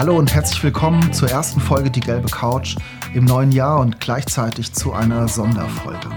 Hallo 0.00 0.16
und 0.16 0.34
herzlich 0.34 0.64
willkommen 0.64 1.12
zur 1.12 1.28
ersten 1.28 1.60
Folge 1.60 1.90
Die 1.90 2.00
gelbe 2.00 2.30
Couch 2.30 2.74
im 3.12 3.26
neuen 3.26 3.52
Jahr 3.52 3.80
und 3.80 4.00
gleichzeitig 4.00 4.72
zu 4.72 4.94
einer 4.94 5.28
Sonderfolge. 5.28 6.08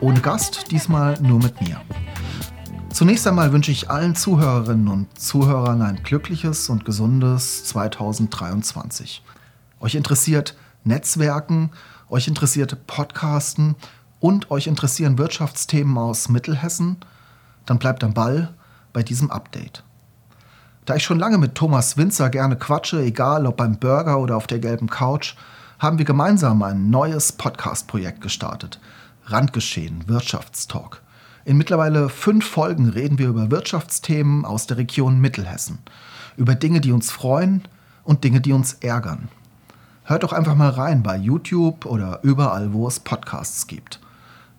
Ohne 0.00 0.20
Gast, 0.20 0.72
diesmal 0.72 1.16
nur 1.22 1.38
mit 1.38 1.60
mir. 1.60 1.80
Zunächst 2.90 3.24
einmal 3.28 3.52
wünsche 3.52 3.70
ich 3.70 3.88
allen 3.88 4.16
Zuhörerinnen 4.16 4.88
und 4.88 5.16
Zuhörern 5.16 5.80
ein 5.82 6.02
glückliches 6.02 6.68
und 6.68 6.84
gesundes 6.84 7.62
2023. 7.66 9.22
Euch 9.78 9.94
interessiert 9.94 10.56
Netzwerken, 10.82 11.70
euch 12.08 12.26
interessiert 12.26 12.84
Podcasten 12.88 13.76
und 14.18 14.50
euch 14.50 14.66
interessieren 14.66 15.18
Wirtschaftsthemen 15.18 15.96
aus 15.98 16.28
Mittelhessen, 16.28 16.96
dann 17.64 17.78
bleibt 17.78 18.02
am 18.02 18.12
Ball 18.12 18.52
bei 18.92 19.04
diesem 19.04 19.30
Update. 19.30 19.84
Da 20.84 20.96
ich 20.96 21.04
schon 21.04 21.18
lange 21.18 21.38
mit 21.38 21.54
Thomas 21.54 21.96
Winzer 21.96 22.28
gerne 22.28 22.56
quatsche, 22.56 23.00
egal 23.00 23.46
ob 23.46 23.56
beim 23.56 23.78
Burger 23.78 24.18
oder 24.18 24.36
auf 24.36 24.46
der 24.46 24.58
gelben 24.58 24.90
Couch, 24.90 25.34
haben 25.78 25.96
wir 25.96 26.04
gemeinsam 26.04 26.62
ein 26.62 26.90
neues 26.90 27.32
Podcast-Projekt 27.32 28.20
gestartet. 28.20 28.78
Randgeschehen, 29.24 30.06
Wirtschaftstalk. 30.08 31.00
In 31.46 31.56
mittlerweile 31.56 32.10
fünf 32.10 32.46
Folgen 32.46 32.90
reden 32.90 33.18
wir 33.18 33.28
über 33.28 33.50
Wirtschaftsthemen 33.50 34.44
aus 34.44 34.66
der 34.66 34.76
Region 34.76 35.20
Mittelhessen. 35.20 35.78
Über 36.36 36.54
Dinge, 36.54 36.82
die 36.82 36.92
uns 36.92 37.10
freuen 37.10 37.62
und 38.02 38.22
Dinge, 38.22 38.42
die 38.42 38.52
uns 38.52 38.74
ärgern. 38.74 39.28
Hört 40.04 40.22
doch 40.22 40.34
einfach 40.34 40.54
mal 40.54 40.68
rein 40.68 41.02
bei 41.02 41.16
YouTube 41.16 41.86
oder 41.86 42.20
überall, 42.22 42.74
wo 42.74 42.86
es 42.86 43.00
Podcasts 43.00 43.66
gibt. 43.66 44.00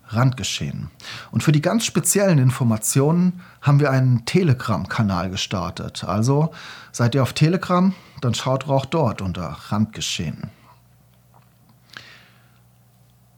Randgeschehen. 0.08 0.90
Und 1.30 1.42
für 1.42 1.52
die 1.52 1.62
ganz 1.62 1.84
speziellen 1.84 2.38
Informationen 2.38 3.40
haben 3.60 3.80
wir 3.80 3.90
einen 3.90 4.24
Telegram-Kanal 4.24 5.30
gestartet. 5.30 6.04
Also 6.04 6.52
seid 6.92 7.14
ihr 7.14 7.22
auf 7.22 7.32
Telegram, 7.32 7.94
dann 8.20 8.34
schaut 8.34 8.68
auch 8.68 8.86
dort 8.86 9.20
unter 9.20 9.56
Randgeschehen. 9.68 10.50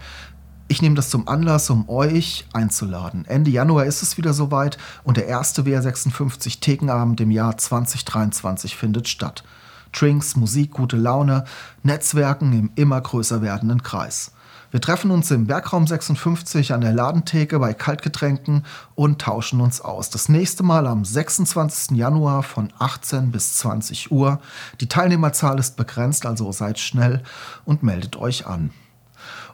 Ich 0.69 0.81
nehme 0.81 0.95
das 0.95 1.09
zum 1.09 1.27
Anlass, 1.27 1.69
um 1.69 1.89
euch 1.89 2.45
einzuladen. 2.53 3.25
Ende 3.25 3.51
Januar 3.51 3.85
ist 3.85 4.01
es 4.01 4.17
wieder 4.17 4.33
soweit 4.33 4.77
und 5.03 5.17
der 5.17 5.27
erste 5.27 5.63
WR56 5.63 6.61
Thekenabend 6.61 7.19
im 7.21 7.31
Jahr 7.31 7.57
2023 7.57 8.75
findet 8.75 9.09
statt. 9.09 9.43
Drinks, 9.91 10.35
Musik, 10.35 10.71
gute 10.71 10.97
Laune, 10.97 11.43
Netzwerken 11.83 12.53
im 12.53 12.71
immer 12.75 12.99
größer 12.99 13.41
werdenden 13.41 13.83
Kreis. 13.83 14.31
Wir 14.71 14.81
treffen 14.81 15.11
uns 15.11 15.29
im 15.29 15.47
Werkraum 15.47 15.85
56 15.85 16.73
an 16.73 16.81
der 16.81 16.93
Ladentheke 16.93 17.59
bei 17.59 17.75
Kaltgetränken 17.75 18.65
und 18.95 19.21
tauschen 19.21 19.61
uns 19.61 19.81
aus. 19.81 20.09
Das 20.09 20.29
nächste 20.29 20.63
Mal 20.63 20.87
am 20.87 21.05
26. 21.05 21.95
Januar 21.95 22.41
von 22.41 22.73
18 22.79 23.31
bis 23.31 23.57
20 23.57 24.11
Uhr. 24.11 24.39
Die 24.81 24.87
Teilnehmerzahl 24.87 25.59
ist 25.59 25.77
begrenzt, 25.77 26.25
also 26.25 26.51
seid 26.51 26.79
schnell 26.79 27.21
und 27.65 27.83
meldet 27.83 28.15
euch 28.15 28.47
an. 28.47 28.71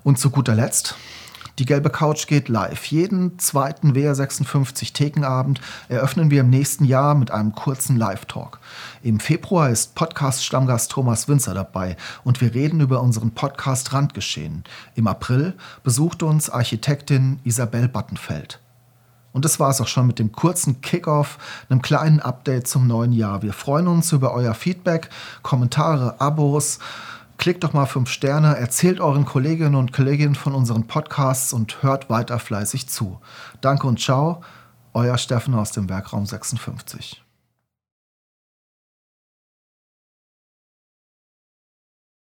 Und 0.03 0.17
zu 0.17 0.29
guter 0.29 0.55
Letzt, 0.55 0.95
die 1.59 1.65
gelbe 1.65 1.89
Couch 1.89 2.27
geht 2.27 2.47
live. 2.47 2.85
Jeden 2.85 3.37
zweiten 3.37 3.91
WR56 3.91 4.93
Thekenabend 4.93 5.59
eröffnen 5.89 6.31
wir 6.31 6.39
im 6.39 6.49
nächsten 6.49 6.85
Jahr 6.85 7.15
mit 7.15 7.31
einem 7.31 7.53
kurzen 7.53 7.97
Live-Talk. 7.97 8.59
Im 9.03 9.19
Februar 9.19 9.69
ist 9.69 9.93
Podcast-Stammgast 9.93 10.89
Thomas 10.89 11.27
Winzer 11.27 11.53
dabei 11.53 11.97
und 12.23 12.39
wir 12.39 12.53
reden 12.53 12.79
über 12.79 13.01
unseren 13.01 13.31
Podcast 13.31 13.91
Randgeschehen. 13.91 14.63
Im 14.95 15.07
April 15.07 15.53
besucht 15.83 16.23
uns 16.23 16.49
Architektin 16.49 17.39
Isabel 17.43 17.89
Battenfeld. 17.89 18.61
Und 19.33 19.43
das 19.43 19.59
war 19.59 19.69
es 19.69 19.81
auch 19.81 19.87
schon 19.87 20.07
mit 20.07 20.17
dem 20.17 20.31
kurzen 20.31 20.79
Kickoff, 20.79 21.37
einem 21.69 21.81
kleinen 21.81 22.21
Update 22.21 22.67
zum 22.67 22.87
neuen 22.87 23.11
Jahr. 23.11 23.41
Wir 23.41 23.53
freuen 23.53 23.87
uns 23.87 24.13
über 24.13 24.33
euer 24.33 24.53
Feedback, 24.53 25.09
Kommentare, 25.43 26.21
Abos 26.21 26.79
Klickt 27.39 27.63
doch 27.63 27.71
mal 27.71 27.85
fünf 27.85 28.09
Sterne, 28.09 28.57
erzählt 28.57 28.99
euren 28.99 29.23
Kolleginnen 29.23 29.75
und 29.75 29.93
Kollegen 29.93 30.35
von 30.35 30.53
unseren 30.53 30.87
Podcasts 30.87 31.53
und 31.53 31.81
hört 31.81 32.09
weiter 32.09 32.37
fleißig 32.37 32.89
zu. 32.89 33.21
Danke 33.61 33.87
und 33.87 33.97
ciao, 33.97 34.41
euer 34.93 35.17
Steffen 35.17 35.55
aus 35.55 35.71
dem 35.71 35.87
Werkraum 35.87 36.25
56. 36.25 37.23